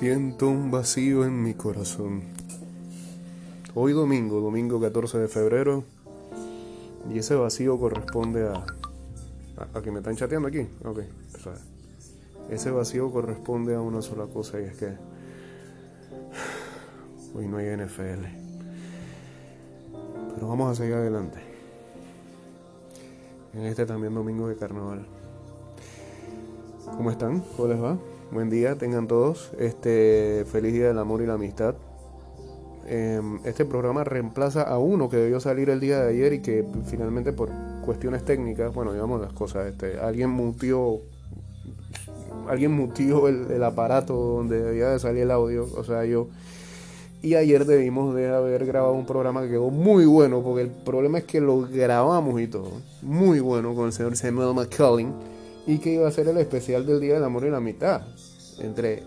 [0.00, 2.22] Siento un vacío en mi corazón.
[3.74, 5.84] Hoy domingo, domingo 14 de febrero,
[7.12, 8.64] y ese vacío corresponde a...
[9.74, 10.66] ¿A, que me están chateando aquí?
[10.86, 11.00] Ok,
[12.48, 14.94] Ese vacío corresponde a una sola cosa y es que
[17.34, 18.24] hoy no hay NFL.
[20.34, 21.40] Pero vamos a seguir adelante.
[23.52, 25.06] En este también domingo de carnaval.
[26.86, 27.40] ¿Cómo están?
[27.54, 27.98] ¿Cómo les va?
[28.32, 29.50] Buen día, tengan todos.
[29.58, 31.74] Este feliz día del amor y la amistad.
[32.86, 36.64] Em, este programa reemplaza a uno que debió salir el día de ayer y que
[36.86, 37.50] finalmente por
[37.84, 41.00] cuestiones técnicas, bueno, digamos las cosas, este, alguien mutió,
[42.48, 46.28] alguien mutió el, aparato donde debía de salir el audio, o sea, yo.
[47.22, 51.18] Y ayer debimos de haber grabado un programa que quedó muy bueno, porque el problema
[51.18, 52.70] es que lo grabamos y todo,
[53.02, 55.12] muy bueno con el señor Samuel McCullin
[55.66, 58.02] y que iba a ser el especial del Día del Amor y la Mitad.
[58.58, 59.02] Entre,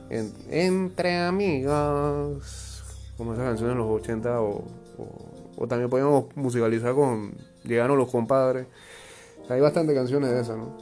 [0.49, 2.83] entre amigos,
[3.17, 4.63] como esas canciones de los 80 o,
[5.67, 8.67] también podíamos musicalizar con Llegaron los compadres.
[9.49, 10.75] Hay bastantes canciones de esas, ¿no?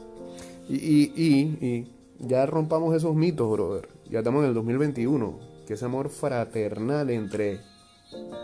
[0.68, 3.88] Y, y, y, ya rompamos esos mitos, brother.
[4.10, 5.38] Ya estamos en el 2021.
[5.66, 7.60] Que ese amor fraternal entre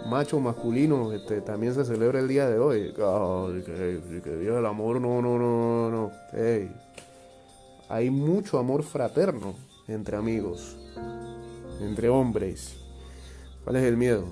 [0.07, 2.93] machos masculinos este, también se celebra el día de hoy.
[2.95, 6.11] que, que, Día del Amor, no, no, no, no.
[6.33, 6.71] Hey,
[7.89, 9.55] hay mucho amor fraterno
[9.87, 10.77] entre amigos,
[11.81, 12.77] entre hombres.
[13.65, 14.25] ¿Cuál es el miedo?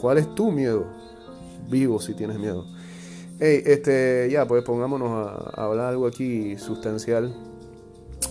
[0.00, 0.86] ¿Cuál es tu miedo?
[1.68, 2.64] Vivo si tienes miedo.
[3.40, 7.34] Hey, este, ya, pues pongámonos a, hablar algo aquí sustancial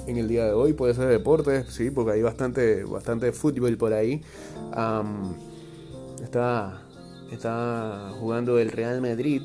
[0.07, 0.73] en el día de hoy.
[0.73, 4.21] Puede ser deporte, sí, porque hay bastante, bastante fútbol por ahí.
[6.23, 6.81] está,
[7.31, 9.41] está jugando el Real Madrid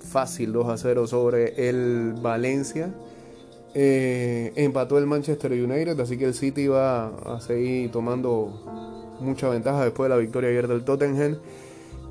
[0.00, 2.94] fácil 2 a 0 sobre el Valencia.
[3.76, 9.84] Eh, empató el Manchester United, así que el City va a seguir tomando mucha ventaja
[9.84, 11.38] después de la victoria ayer del Tottenham.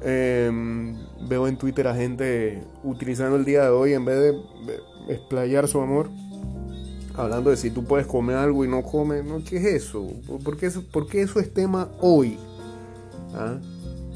[0.06, 0.98] Em,
[1.30, 5.80] veo en Twitter a gente utilizando el día de hoy en vez de explayar su
[5.80, 6.10] amor,
[7.16, 9.24] hablando de si tú puedes comer algo y no comes.
[9.48, 10.06] ¿Qué es eso?
[10.44, 12.38] ¿Por qué eso, eso es tema hoy?
[13.34, 13.58] ¿Ah?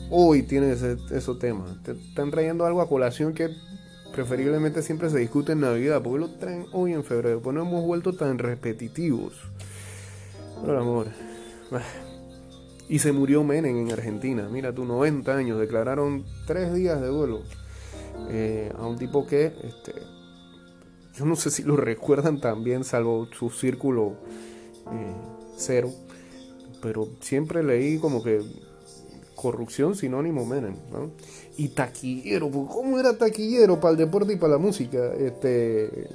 [0.10, 1.82] Hoy tiene ese, esos temas.
[1.84, 3.50] Te están trayendo algo a colación que
[4.18, 6.02] preferiblemente siempre se discute en Navidad.
[6.02, 7.40] porque lo traen hoy en febrero?
[7.40, 9.34] Pues no hemos vuelto tan repetitivos.
[10.66, 11.08] Pero amor.
[12.90, 14.50] Y se murió Menem en Argentina.
[14.50, 15.60] Mira, tú, 90 años.
[15.60, 17.44] Declararon tres días de duelo
[18.32, 19.94] eh, a un tipo que, este,
[21.14, 24.16] yo no sé si lo recuerdan también, salvo su círculo
[24.92, 25.14] eh,
[25.58, 25.92] cero.
[26.82, 28.42] Pero siempre leí como que
[29.38, 31.12] corrupción sinónimo Menem, ¿no?
[31.58, 35.14] Y taquillero, pues, ¿cómo era taquillero para el deporte y para la música?
[35.14, 36.10] Este,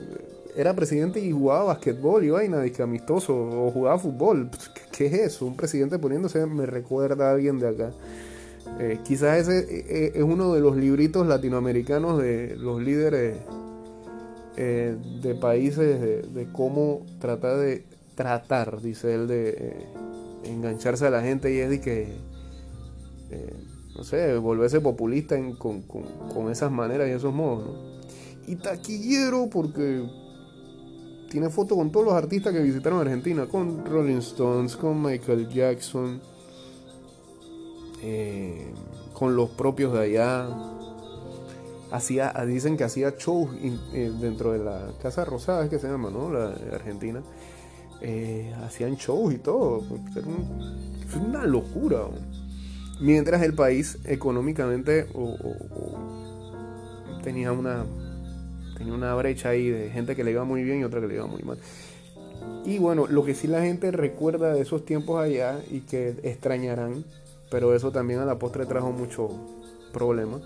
[0.57, 4.49] era presidente y jugaba basquetbol y vaina, disque amistoso, o jugaba fútbol.
[4.51, 5.47] Pues, ¿Qué es eso?
[5.47, 7.93] Un presidente poniéndose, me recuerda a alguien de acá.
[8.81, 13.37] Eh, quizás ese eh, eh, es uno de los libritos latinoamericanos de los líderes
[14.57, 16.01] de países
[16.35, 17.85] de, cómo tratar de
[18.15, 19.87] tratar, dice él, de
[20.45, 22.09] engancharse a la gente y es de que
[23.33, 23.55] eh,
[23.97, 27.79] no sé, volverse populista con, esas maneras y esos modos.
[28.47, 30.05] Y taquillero porque
[31.31, 36.21] tiene fotos con todos los artistas que visitaron Argentina, con Rolling Stones, con Michael Jackson,
[38.03, 38.71] eh,
[39.15, 40.49] con los propios de allá.
[41.91, 46.11] Hacía, dicen que hacía shows eh, dentro de la Casa Rosada, es que se llama,
[46.11, 46.31] ¿no?
[46.31, 47.23] La Argentina.
[48.65, 49.83] hacían shows y todo.
[51.07, 52.09] Es una locura
[53.03, 55.07] mientras el país económicamente
[57.23, 57.85] tenía una
[58.79, 61.15] tenía una brecha ahí de gente que le iba muy bien y otra que le
[61.15, 61.59] iba muy mal.
[62.65, 67.05] Y bueno, lo que sí la gente recuerda de esos tiempos allá y que extrañarán,
[67.51, 69.31] pero eso también a la postre trajo mucho
[69.93, 70.41] problema,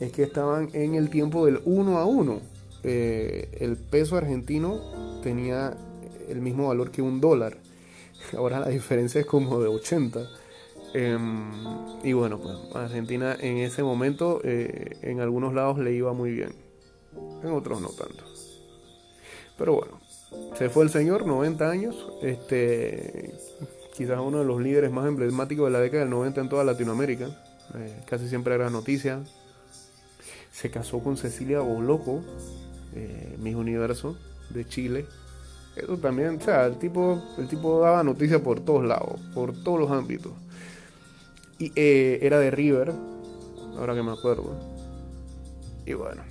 [0.00, 2.40] es que estaban en el tiempo del uno a uno.
[2.82, 4.80] Eh, el peso argentino
[5.22, 5.76] tenía
[6.28, 7.58] el mismo valor que un dólar.
[8.36, 10.20] Ahora la diferencia es como de 80.
[10.92, 11.52] Em,
[12.02, 16.52] y bueno, pues Argentina en ese momento eh, en algunos lados le iba muy bien,
[17.42, 18.24] en otros no tanto.
[19.56, 20.00] Pero bueno,
[20.56, 23.34] se fue el señor, 90 años, este,
[23.96, 27.28] quizás uno de los líderes más emblemáticos de la década del 90 en toda Latinoamérica,
[27.74, 29.20] eh, casi siempre era noticia.
[30.50, 32.22] Se casó con Cecilia Boloco,
[32.94, 34.16] eh, Miss Universo,
[34.50, 35.06] de Chile.
[35.76, 39.78] Eso también, o sea, el tipo, el tipo daba noticias por todos lados, por todos
[39.78, 40.32] los ámbitos.
[41.60, 42.92] Eh, era de River,
[43.76, 44.54] ahora que me acuerdo.
[45.84, 46.22] Y bueno.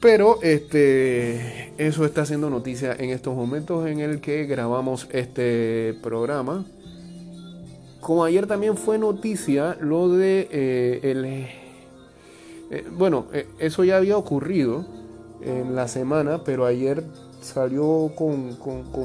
[0.00, 6.66] Pero este, eso está haciendo noticia en estos momentos en el que grabamos este programa.
[8.00, 11.24] Como ayer también fue noticia lo de eh, el...
[11.24, 13.26] Eh, bueno,
[13.58, 14.84] eso ya había ocurrido
[15.40, 17.02] en la semana, pero ayer
[17.40, 18.58] salió con,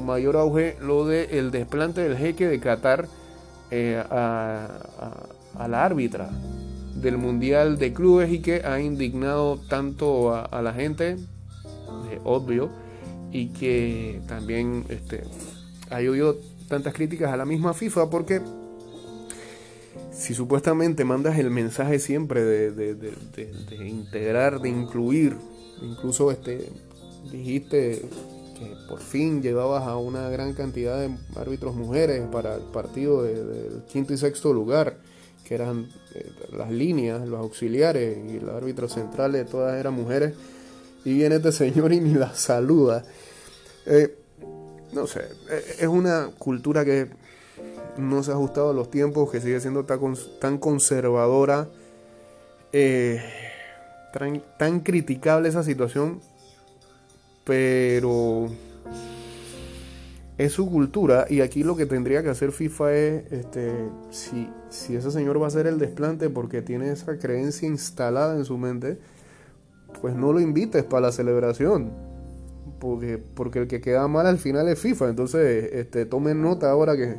[0.04, 3.08] mayor auge lo del el desplante del jeque de Qatar
[3.72, 4.66] a,
[5.58, 6.30] a la árbitra
[6.94, 11.16] del Mundial de Clubes y que ha indignado tanto a, la gente,
[12.10, 12.70] eh, obvio,
[13.32, 15.22] y que también este,
[15.90, 16.36] ha llovido
[16.68, 18.40] tantas críticas a la misma FIFA porque
[20.12, 23.14] si supuestamente mandas el mensaje siempre de,
[23.84, 25.36] integrar, de incluir,
[25.82, 26.70] incluso este,
[27.30, 28.02] dijiste
[28.88, 34.12] por fin llevabas a una gran cantidad de árbitros mujeres para el partido del quinto
[34.12, 34.98] y sexto lugar,
[35.44, 40.34] que eran eh, las líneas, los auxiliares y los árbitros centrales, todas eran mujeres.
[41.04, 43.04] Y viene este señor y ni la saluda.
[43.86, 44.16] Eh,
[44.92, 47.08] no sé, eh, es una cultura que
[47.96, 51.68] no se ha ajustado a los tiempos, que sigue siendo tan, conservadora,
[54.58, 56.20] tan criticable esa situación,
[57.44, 58.48] pero
[60.38, 63.72] es su cultura y aquí lo que tendría que hacer FIFA es, este,
[64.10, 68.46] si, si ese señor va a hacer el desplante porque tiene esa creencia instalada en
[68.46, 68.98] su mente,
[70.00, 71.92] pues no lo invites para la celebración.
[72.78, 75.10] Porque, porque el que queda mal al final es FIFA.
[75.10, 77.16] Entonces, este, tomen nota ahora que,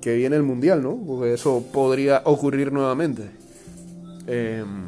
[0.00, 0.98] que viene el Mundial, ¿no?
[1.06, 3.24] Porque eso podría ocurrir nuevamente.
[4.26, 4.86] Em,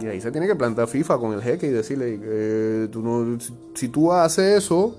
[0.00, 3.38] y ahí se tiene que plantar FIFA con el jeque y decirle, eh, tú no,
[3.74, 4.96] si tú haces eso,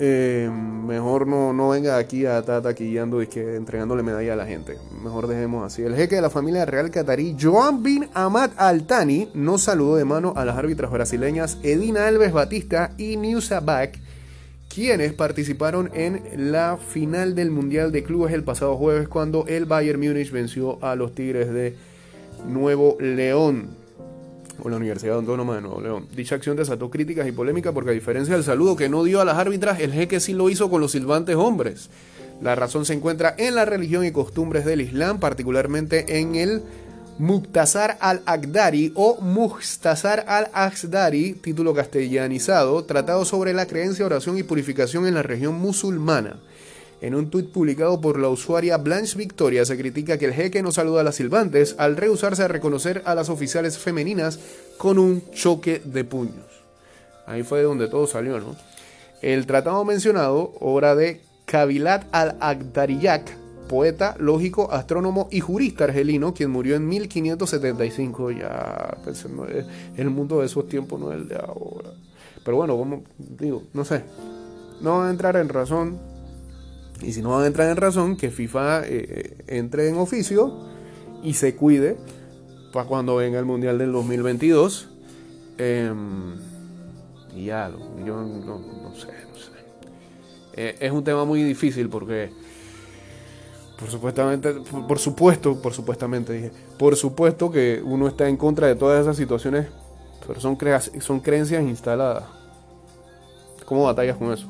[0.00, 4.46] eh, mejor no, no venga aquí a estar taquillando y que entregándole medalla a la
[4.46, 4.76] gente.
[5.02, 5.82] Mejor dejemos así.
[5.82, 10.34] El jeque de la familia real catarí, Joan bin Ahmad Al-Thani, no saludó de mano
[10.36, 13.98] a las árbitras brasileñas Edina Alves Batista y Niusa Bak,
[14.72, 19.98] quienes participaron en la final del Mundial de Clubes el pasado jueves cuando el Bayern
[19.98, 21.74] Múnich venció a los Tigres de
[22.46, 23.70] Nuevo León
[24.62, 26.08] o la Universidad Autónoma de Nuevo León.
[26.14, 29.24] Dicha acción desató críticas y polémica porque a diferencia del saludo que no dio a
[29.24, 31.90] las árbitras, el jeque sí lo hizo con los silbantes hombres.
[32.42, 36.62] La razón se encuentra en la religión y costumbres del Islam, particularmente en el
[37.18, 45.14] Muqtasar al-Agdari o Muhtasar al-Agdari, título castellanizado, tratado sobre la creencia, oración y purificación en
[45.14, 46.36] la región musulmana.
[47.00, 50.72] En un tuit publicado por la usuaria Blanche Victoria se critica que el jeque no
[50.72, 54.40] saluda a las silbantes al rehusarse a reconocer a las oficiales femeninas
[54.78, 56.46] con un choque de puños.
[57.26, 58.56] Ahí fue de donde todo salió, ¿no?
[59.22, 63.36] El tratado mencionado, obra de Kabilat al-Agdariyak,
[63.68, 68.30] poeta, lógico, astrónomo y jurista argelino, quien murió en 1575.
[68.32, 69.24] Ya, pues,
[69.96, 71.90] el mundo de esos tiempos no es el de ahora.
[72.44, 74.02] Pero bueno, como digo, no sé.
[74.80, 75.98] No va a entrar en razón
[77.02, 80.52] y si no van a entrar en razón, que FIFA eh, eh, entre en oficio
[81.22, 81.96] y se cuide
[82.72, 84.88] para cuando venga el Mundial del 2022.
[85.58, 86.34] Em,
[87.36, 87.70] y ya,
[88.04, 89.52] yo no, sé, no sé.
[90.54, 92.30] Eh, es un tema muy difícil porque,
[93.78, 94.54] por supuestamente,
[94.88, 99.16] por, supuesto, por supuestamente dije, por supuesto que uno está en contra de todas esas
[99.16, 99.68] situaciones,
[100.26, 100.58] pero son,
[101.00, 102.24] son creencias instaladas.
[103.64, 104.48] ¿Cómo batallas con eso?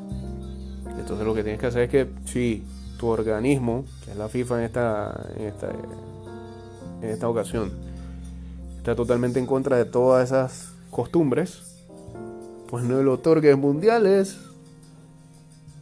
[1.08, 2.62] Entonces lo que tienes que hacer es que si
[2.98, 5.70] tu organismo, que es la FIFA en esta, en esta,
[7.00, 7.72] en esta ocasión,
[8.76, 11.62] está totalmente en contra de todas esas costumbres,
[12.68, 14.36] pues no le otorgues mundiales.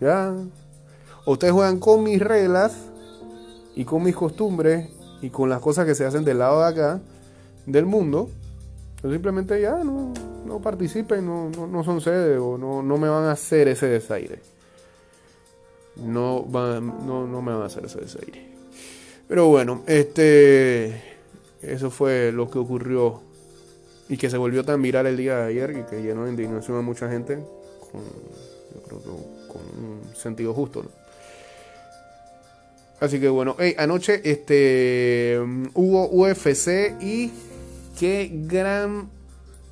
[0.00, 0.33] ¿Ya?
[1.25, 2.76] ustedes juegan con mis reglas
[3.75, 4.90] y con mis costumbres
[5.23, 7.00] y con las cosas que se hacen del lado de acá
[7.66, 8.30] del mundo.
[9.02, 10.12] O simplemente ya no,
[10.47, 13.88] no participen, no, no, no son sede o no, no me van a hacer ese
[13.88, 14.56] desaire
[15.97, 18.47] no, no, no me van a hacer ese desaire.
[19.29, 21.03] Pero bueno, este,
[21.62, 23.23] eso fue lo que ocurrió
[24.09, 26.79] y que se volvió tan viral el día de ayer y que llenó de indignación
[26.79, 27.35] a mucha gente
[27.91, 30.85] con, yo creo que con un sentido justo,
[32.99, 35.38] Así que bueno, anoche este,
[35.75, 37.31] hubo UFC y
[37.99, 39.11] qué gran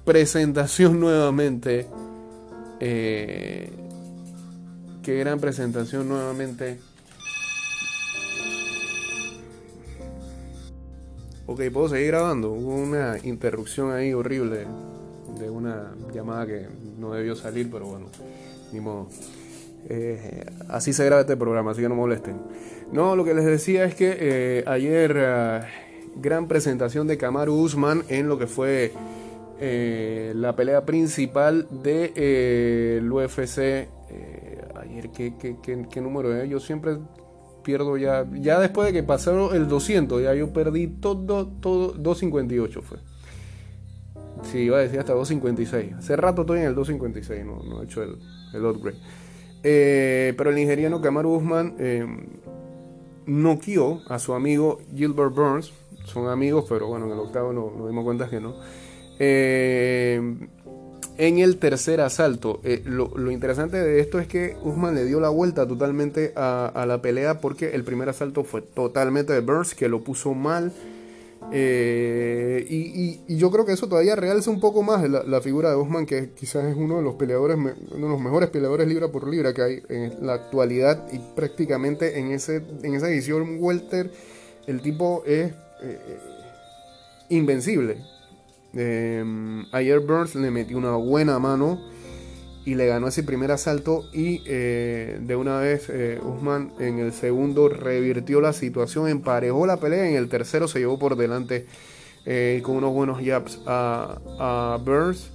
[0.04, 1.86] presentación nuevamente.
[2.80, 3.70] Eh,
[5.04, 6.78] Qué gran presentación nuevamente.
[11.44, 12.52] Ok, puedo seguir grabando.
[12.52, 14.66] Hubo una interrupción ahí horrible
[15.38, 16.68] de una llamada que
[16.98, 18.06] no debió salir, pero bueno,
[18.72, 19.08] ni modo.
[19.90, 22.40] Eh, así se graba este programa, así que no molesten.
[22.90, 25.60] No, lo que les decía es que eh, ayer, eh,
[26.16, 28.92] gran presentación de Kamaru Usman en lo que fue
[29.60, 33.88] eh, la pelea principal del de, UFC.
[35.10, 36.48] ¿Qué, número es?
[36.48, 36.98] Yo siempre
[37.62, 38.26] pierdo ya.
[38.32, 41.92] Ya después de que pasaron el 200, ya yo perdí todo, todo.
[41.92, 42.98] 258 fue.
[44.42, 45.94] Sí, iba a decir hasta 256.
[45.94, 48.18] Hace rato estoy en el 256, no, no he hecho el,
[48.52, 48.98] el upgrade.
[49.62, 51.76] pero el nigeriano Kamaru Usman
[53.26, 55.72] noqueó a su amigo Gilbert Burns.
[56.04, 58.54] Son amigos, pero bueno, en el octavo no, nos dimos cuenta que no.
[59.18, 60.20] Eh,
[61.18, 62.60] en el tercer asalto.
[62.64, 67.00] Eh, lo, interesante de esto es que Usman le dio la vuelta totalmente a, la
[67.02, 70.72] pelea porque el primer asalto fue totalmente de Burns, que lo puso mal.
[71.52, 76.06] Eh, y, yo creo que eso todavía realza un poco más la, figura de Usman,
[76.06, 79.52] que quizás es uno de los peleadores, uno de los mejores peleadores libra por libra
[79.52, 84.10] que hay en la actualidad y prácticamente en, ese, en esa edición welter
[84.66, 85.52] el tipo es
[87.28, 88.13] invencible.
[88.76, 91.80] Em, ayer Burns le metió una buena mano
[92.64, 97.12] y le ganó ese primer asalto y eh, de una vez eh, Usman en el
[97.12, 101.66] segundo revirtió la situación, emparejó la pelea, en el tercero se llevó por delante
[102.24, 105.30] eh, con unos buenos jabs a, Burns,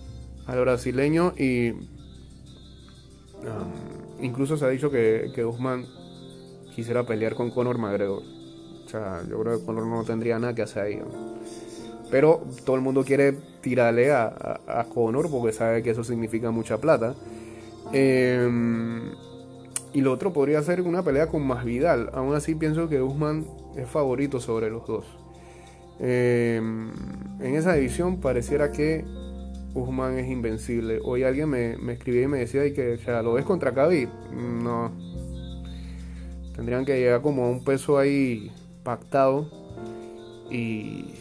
[0.47, 1.73] al brasileño y
[4.21, 5.85] incluso se ha dicho que, que Usman
[6.75, 8.23] quisiera pelear con Conor McGregor.
[8.85, 10.99] O sea, yo creo que Conor no tendría nada que hacer ahí.
[12.11, 16.77] Pero todo el mundo quiere tirarle a, a, Conor porque sabe que eso significa mucha
[16.77, 17.13] plata.
[17.93, 19.11] Em,
[19.93, 22.09] y lo otro podría ser una pelea con más Vidal.
[22.13, 25.05] Aún así pienso que Usman es favorito sobre los dos.
[25.99, 26.89] Em,
[27.41, 29.05] en esa división pareciera que
[29.73, 30.99] Usman es invencible.
[31.03, 34.09] Hoy alguien me, me escribía y me decía que lo ves contra Khabib.
[34.33, 34.91] No.
[36.55, 38.51] Tendrían que llegar como a un peso ahí
[38.83, 39.49] pactado.
[40.49, 41.13] Y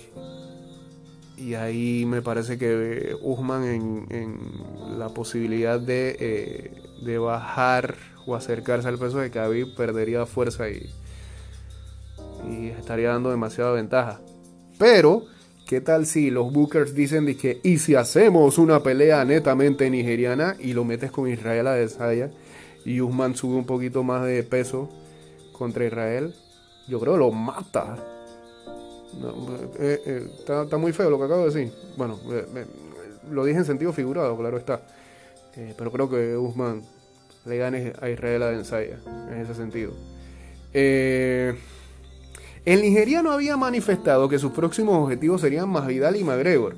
[1.38, 3.64] y ahí me parece que Usman
[4.10, 4.38] en,
[4.98, 7.94] la posibilidad eh, de, bajar
[8.26, 10.90] o acercarse al peso de Khabib perdería fuerza y,
[12.50, 14.20] y estaría dando demasiada ventaja.
[14.78, 15.26] Pero,
[15.66, 20.72] ¿qué tal si los Bookers dicen que y si hacemos una pelea netamente nigeriana y
[20.72, 22.30] lo metes con Israel a Desaya
[22.84, 24.90] y Usman sube un poquito más de peso
[25.52, 26.34] contra Israel?
[26.88, 28.17] Yo creo que lo mata.
[29.78, 31.72] Eh, eh, está, muy feo lo que acabo de decir.
[31.96, 32.66] Bueno, eh,
[33.30, 34.80] lo dije en sentido figurado, claro está.
[35.76, 36.82] pero creo que Usman
[37.44, 38.98] le gane a Israel a Ensaya
[39.30, 39.92] en ese sentido.
[40.72, 41.56] el
[42.82, 46.76] nigeriano había manifestado que sus próximos objetivos serían Masvidal y McGregor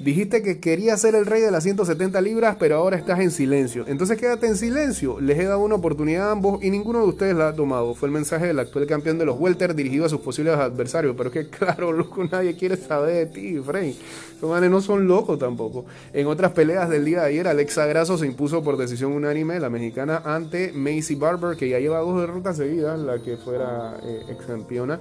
[0.00, 3.84] Dijiste que querías ser el rey de las 170 libras, pero ahora estás en silencio.
[3.86, 5.20] Entonces quédate en silencio.
[5.20, 7.94] Les he dado una oportunidad a ambos y ninguno de ustedes la ha tomado.
[7.94, 11.14] Fue el mensaje del actual campeón de los Welter dirigido a sus posibles adversarios.
[11.16, 13.96] Pero es que, claro, loco, nadie quiere saber de ti, Frey.
[14.36, 15.86] Esos manes no son locos tampoco.
[16.12, 19.70] En otras peleas del día de ayer, Alexa Grasso se impuso por decisión unánime, la
[19.70, 24.44] mexicana, ante Macy Barber, que ya lleva dos derrotas seguidas, la que fuera eh, ex
[24.44, 25.00] campeona.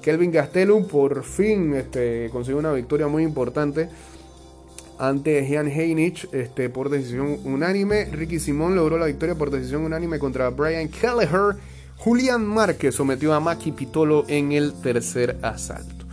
[0.00, 3.90] Kelvin Gastelum por fin este, consiguió una victoria muy importante
[5.00, 8.04] ante Jan Heinich este, por decisión unánime.
[8.04, 11.56] Ricky Simón logró la victoria por decisión unánime contra Brian Kelleher.
[11.96, 16.04] Julián Márquez sometió a Maki Pitolo en el tercer asalto.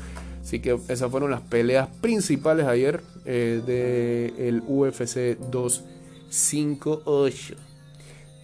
[0.42, 7.56] Así que esas fueron las peleas principales ayer eh, del UFC 258.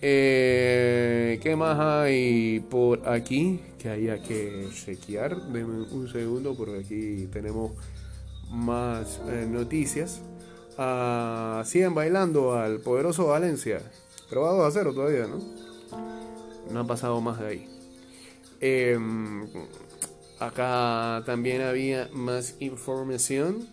[0.01, 5.41] Eh, ¿Qué más hay por aquí que haya que chequear?
[5.53, 7.71] Denme un segundo porque aquí tenemos
[8.51, 10.21] más eh, noticias.
[10.77, 13.82] Ah, siguen bailando al poderoso Valencia.
[14.30, 15.39] Pero va 2 a 0 todavía, ¿no?
[16.72, 17.68] No ha pasado más de ahí.
[18.60, 19.48] Em,
[20.39, 23.68] acá también había más información.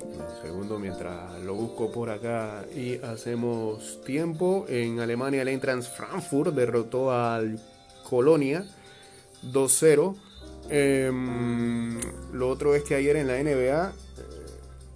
[0.00, 4.66] Un segundo mientras lo busco por acá y hacemos tiempo.
[4.68, 7.60] En Alemania el Eintracht Frankfurt derrotó al
[8.08, 8.64] Colonia
[9.42, 10.16] 2-0.
[10.70, 11.98] Em,
[12.32, 13.92] lo otro es que ayer en la NBA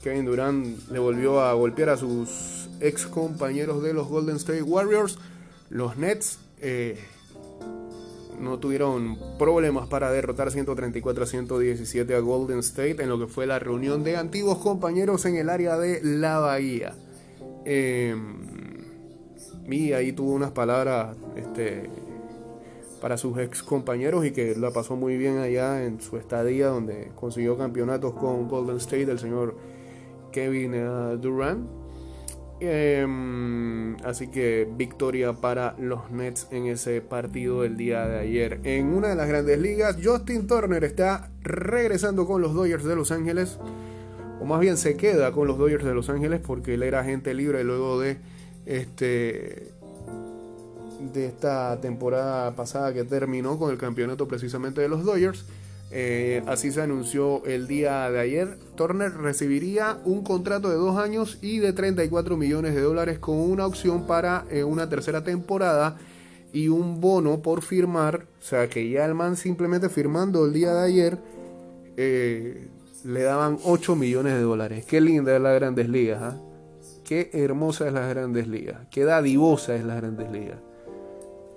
[0.02, 5.18] Kevin Durant le volvió a golpear a sus ex compañeros de los Golden State Warriors.
[5.70, 6.98] Los Nets eh,
[8.40, 13.46] no tuvieron problemas para derrotar 134 a 117 a Golden State en lo que fue
[13.46, 16.94] la reunión de antiguos compañeros en el área de la Bahía.
[17.64, 18.38] Em,
[19.68, 21.90] y ahí tuvo unas palabras este,
[23.00, 27.10] para sus ex compañeros y que la pasó muy bien allá en su estadía donde
[27.14, 29.56] consiguió campeonatos con Golden State, el señor
[30.30, 31.68] Kevin eh, Durant.
[32.60, 38.60] Em, así que victoria para los Nets en ese partido del día de ayer.
[38.64, 43.12] En una de las grandes ligas, Justin Turner está regresando con los Dodgers de Los
[43.12, 43.58] Ángeles.
[44.40, 47.34] o más bien se queda con los Dodgers de Los Ángeles porque él era agente
[47.34, 48.18] libre luego de
[48.66, 49.72] este
[51.12, 55.44] de esta temporada pasada que terminó con el campeonato precisamente de los Dodgers.
[55.90, 58.58] Eh, así se anunció el día de ayer.
[58.76, 63.66] Turner recibiría un contrato de dos años y de 34 millones de dólares con una
[63.66, 65.96] opción para eh, una tercera temporada
[66.52, 68.26] y un bono por firmar.
[68.40, 71.18] O sea que ya el man simplemente firmando el día de ayer
[71.96, 72.68] eh,
[73.04, 74.84] le daban 8 millones de dólares.
[74.84, 76.22] Qué linda es las grandes ligas.
[76.22, 76.40] ¿ah?
[77.04, 78.86] Qué hermosa es las grandes ligas.
[78.90, 80.58] Qué dadivosa es las grandes ligas.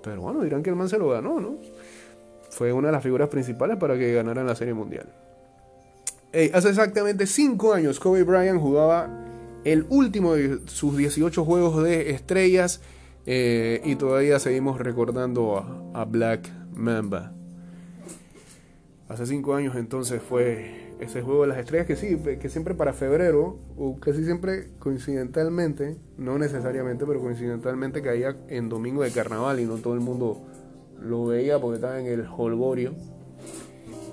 [0.02, 1.58] Pero bueno, dirán que el man se lo ganó, ¿no?
[2.52, 5.06] Fue una de las figuras principales para que ganaran la Serie Mundial.
[6.52, 9.08] hace exactamente 5 años Kobe Bryant jugaba
[9.64, 12.80] el último de sus 18 juegos de estrellas
[13.26, 17.32] eh, y todavía seguimos recordando a, Black Mamba.
[19.08, 22.92] Hace 5 años entonces fue ese juego de las estrellas que sí, que siempre para
[22.92, 29.64] febrero, o casi siempre coincidentalmente, no necesariamente, pero coincidentalmente caía en domingo de carnaval y
[29.64, 30.42] no todo el mundo
[31.04, 32.94] lo veía porque estaba en el holgorio.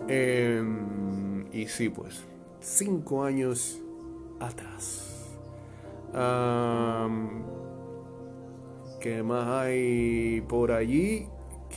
[0.07, 2.23] Em, y sí, pues,
[2.61, 3.79] cinco años
[4.39, 5.05] atrás.
[8.99, 11.27] ¿Qué más hay por allí?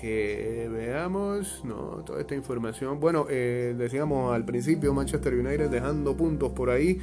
[0.00, 2.98] Que veamos, no, toda esta información.
[2.98, 6.98] Bueno, eh, decíamos al principio, Manchester United dejando puntos por ahí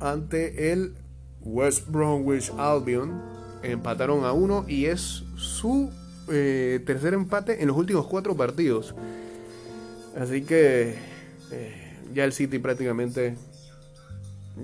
[0.00, 0.96] ante el
[1.40, 3.22] West Bromwich Albion.
[3.62, 5.90] Empataron a uno y es su
[6.28, 8.94] eh, tercer empate en los últimos cuatro partidos.
[10.16, 10.94] Así que
[11.50, 13.36] eh, ya el City prácticamente,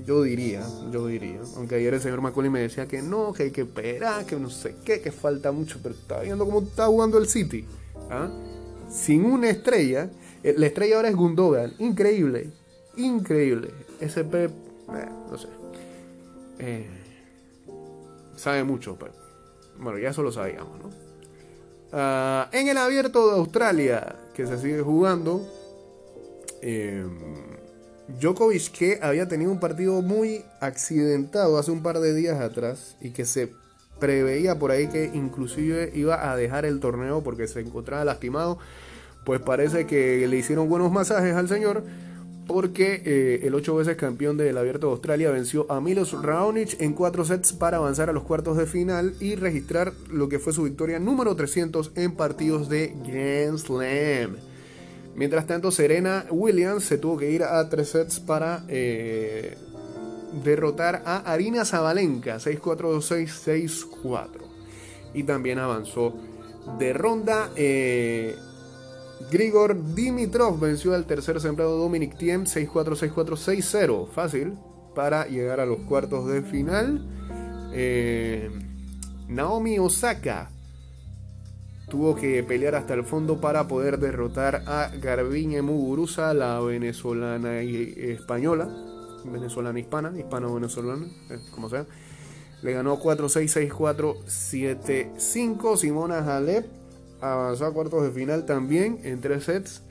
[0.07, 0.63] yo diría,
[0.93, 4.25] yo diría, aunque ayer el señor Macaulay me decía que no, que hay que esperar,
[4.27, 7.65] que no sé qué, que falta mucho, pero está viendo cómo está jugando el City.
[8.11, 8.29] ¿ah?
[8.91, 10.11] Sin una estrella,
[10.43, 12.51] eh, la estrella ahora es Gundogan, increíble,
[12.97, 13.71] increíble.
[14.01, 15.49] Ese no sé,
[18.37, 19.13] sabe mucho, pero
[19.79, 21.08] bueno, ya eso lo sabíamos, ¿no?
[21.93, 25.47] Ah, en el abierto de Australia, que se sigue jugando,
[26.61, 27.05] eh,
[28.21, 33.11] Djokovic, que había tenido un partido muy accidentado hace un par de días atrás y
[33.11, 33.53] que se
[33.99, 38.59] preveía por ahí que inclusive iba a dejar el torneo porque se encontraba lastimado,
[39.25, 41.85] pues parece que le hicieron buenos masajes al señor
[42.49, 46.95] porque eh, el ocho veces campeón del Abierto de Australia venció a Milos Raonic en
[46.95, 50.63] cuatro sets para avanzar a los cuartos de final y registrar lo que fue su
[50.63, 54.37] victoria número 300 en partidos de Grand Slam.
[55.15, 59.59] Mientras tanto, Serena Williams se tuvo que ir a tres sets para eh,
[60.43, 64.29] derrotar a Arina Zabalenka 6-4-2-6, 6-4.
[65.13, 66.15] Y también avanzó
[66.79, 67.51] de ronda.
[67.57, 68.37] Eh,
[69.31, 74.09] Grigor Dimitrov venció al tercer sembrado Dominic Thiem 6-4-6-4-6-0.
[74.09, 74.55] Fácil
[74.95, 77.07] para llegar a los cuartos de final.
[77.73, 78.51] Eh,
[79.29, 80.51] Naomi Osaka
[81.89, 87.95] tuvo que pelear hasta el fondo para poder derrotar a Garbiñe Muguruza, la venezolana y
[87.97, 88.69] española,
[89.25, 91.87] venezolana hispana, hispano-venezolana, eh, como sea.
[92.63, 95.77] Le ganó 4-6-6-4-7-5.
[95.77, 96.78] Simona Halep
[97.21, 99.83] avanzó a cuartos de final también en tres sets,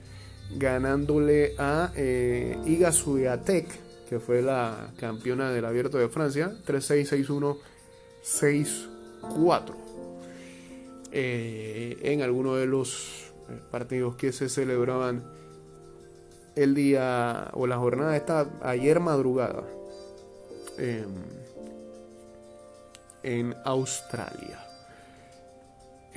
[0.55, 3.67] ganándole a eh, Iga Swiatek,
[4.09, 7.57] que fue la campeona del Abierto de Francia, 3-6, 6-1,
[8.23, 9.75] 6-4.
[11.11, 15.23] en alguno de los eh, partidos que se celebraban
[16.55, 19.63] el día o la jornada esta ayer madrugada
[20.77, 21.07] em,
[23.23, 24.66] en Australia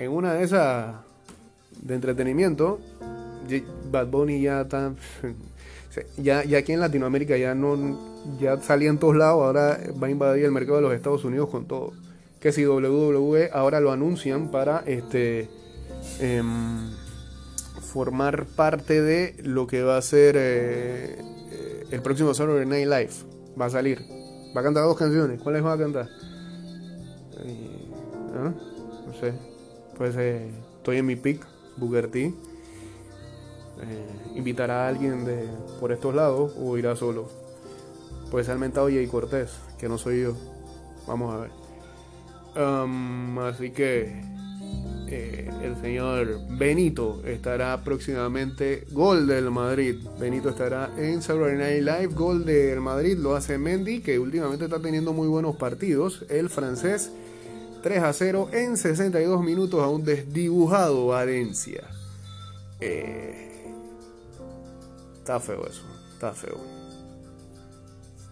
[0.05, 0.95] en una de esas
[1.83, 2.81] de entretenimiento,
[3.91, 4.93] Bad Bunny ya está.
[6.17, 7.99] Ya, aquí en Latinoamérica ya no
[8.39, 11.51] ya salía en todos lados, ahora va a invadir el mercado de los Estados Unidos
[11.51, 11.93] con todo.
[12.39, 15.49] Que si WWE ahora lo anuncian para este
[16.21, 16.93] em,
[17.93, 21.19] formar parte de lo que va a ser eh,
[21.51, 23.61] eh, el próximo Saturday Night Live.
[23.61, 24.01] Va a salir.
[24.57, 25.43] Va a cantar dos canciones.
[25.43, 26.09] ¿Cuáles va a cantar?
[28.37, 28.53] ¿ah?
[29.09, 29.50] No sé
[30.01, 32.09] pues eh, estoy en mi pick, Booker.
[32.15, 32.33] Eh,
[34.35, 35.47] ¿Invitará a alguien de
[35.79, 37.29] por estos lados o irá solo?
[38.31, 40.35] Puede ser mentado Jay Cortés, que no soy yo.
[41.07, 41.51] Vamos a ver.
[42.57, 44.23] Um, así que
[45.07, 48.87] eh, el señor Benito estará próximamente.
[48.93, 49.97] Gol del Madrid.
[50.19, 52.15] Benito estará en Saturday Night Live.
[52.15, 56.25] Gol del Madrid lo hace Mendy, que últimamente está teniendo muy buenos partidos.
[56.31, 57.13] El francés
[57.83, 61.83] 3 a 0 en 62 minutos a un desdibujado Valencia.
[62.81, 63.73] Eh,
[65.19, 66.59] está feo eso, está feo.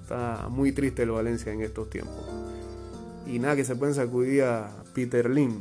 [0.02, 2.24] Está muy triste el Valencia en estos tiempos.
[3.26, 5.60] Y nada, que se pueden sacudir a Peter Lim.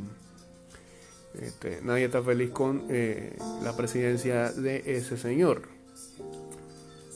[1.40, 5.62] Este, nadie está feliz con eh, la presidencia de ese señor.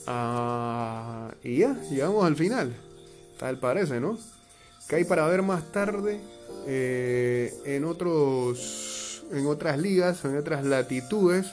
[0.05, 2.75] Ah, y ya, llegamos al final.
[3.39, 4.17] Tal parece, ¿no?
[4.87, 6.21] Que hay para ver más tarde
[6.67, 11.51] eh, en otros en otras ligas, en otras latitudes.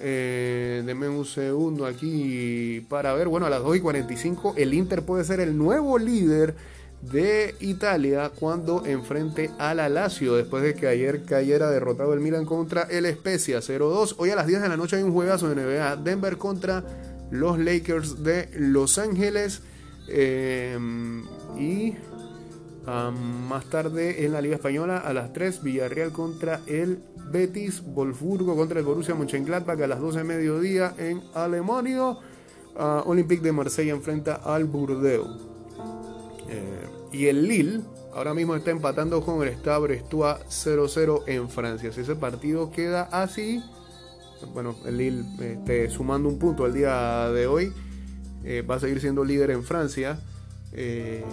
[0.00, 3.28] Eh, un segundo aquí para ver.
[3.28, 6.54] Bueno, a las 2 y 45 el Inter puede ser el nuevo líder
[7.02, 9.88] de Italia cuando enfrente a la
[10.36, 14.16] después de que ayer cayera derrotado el Milan contra el Spezia 0-2.
[14.18, 16.84] Hoy a las 10 de la noche hay un juegazo de NBA Denver contra
[17.30, 19.62] los Lakers de Los Ángeles
[20.08, 20.78] eh,
[21.58, 21.94] y
[23.12, 28.78] más tarde en la Liga Española a las 3 Villarreal contra el Betis, Wolfsburgo contra
[28.78, 32.16] el Borussia Mönchengladbach a las 12 de mediodía en Alemania.
[33.04, 35.48] Olympique de Marsella enfrenta al Burdeos.
[36.48, 37.80] Eh, y el Lille
[38.14, 41.92] ahora mismo está empatando con el Stade Brestois 0-0 en Francia.
[41.92, 43.62] Si ese partido queda así,
[44.54, 47.72] bueno, el Lille este, sumando un punto el día de hoy,
[48.44, 50.20] eh, va a seguir siendo líder en Francia.
[50.72, 51.24] Eh,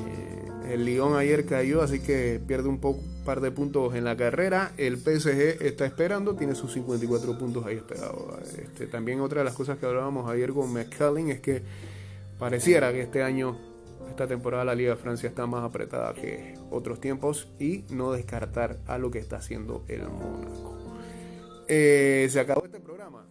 [0.70, 2.80] el Lyon ayer cayó, así que pierde un
[3.26, 4.72] par de puntos en la carrera.
[4.78, 8.42] El PSG está esperando, tiene sus 54 puntos ahí esperados.
[8.58, 11.62] Este, también otra de las cosas que hablábamos ayer con McCallin es que
[12.40, 13.58] pareciera que este año,
[14.10, 18.78] esta temporada, la Liga de Francia está más apretada que otros tiempos y no descartar
[18.88, 20.76] a lo que está haciendo el Mónaco.
[21.68, 23.26] Eh, se acabó este programa.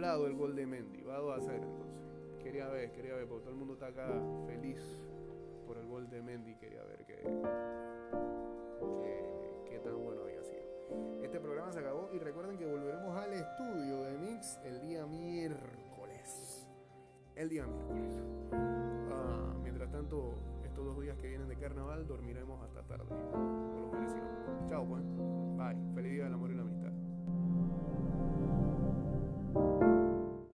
[0.00, 1.02] anulado el gol de Mendy.
[1.02, 2.00] Va 2 a 0 entonces.
[2.42, 4.08] Quería ver, quería ver, porque todo el mundo está acá
[4.46, 4.80] feliz
[5.66, 6.54] por el gol de Mendy.
[6.54, 7.16] Quería ver qué
[9.02, 11.20] que, que tan bueno había sido.
[11.22, 16.66] Este programa se acabó y recuerden que volveremos al estudio de Mix el día miércoles.
[17.36, 18.24] El día miércoles.
[19.12, 20.32] Ah, mientras tanto,
[20.64, 23.04] estos dos días que vienen de carnaval dormiremos hasta tarde.
[23.04, 24.24] Por lo merecido.
[24.66, 25.02] Chao, pues.
[25.58, 25.94] Bye.
[25.94, 26.79] Feliz día del amor y la amistad.